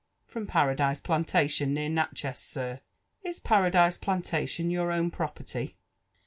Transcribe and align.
^' 0.27 0.27
From 0.27 0.47
Paradise 0.47 0.99
Plantation, 0.99 1.75
near 1.75 1.87
Natchez, 1.87 2.39
sir/' 2.39 2.79
*' 3.05 3.23
Is 3.31 3.39
Paradise 3.39 3.99
Plantation 3.99 4.71
your 4.71 4.91
own 4.91 5.11
property?" 5.11 5.75